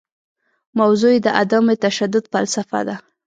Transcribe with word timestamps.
موضوع 0.79 1.11
یې 1.15 1.19
د 1.25 1.27
عدم 1.39 1.65
تشدد 1.85 2.23
فلسفه 2.33 2.79
ده. 2.87 2.95